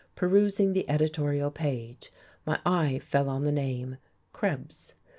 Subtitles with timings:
[0.15, 2.11] Perusing the editorial page
[2.43, 3.97] my eye fell on the name,
[4.33, 4.95] Krebs.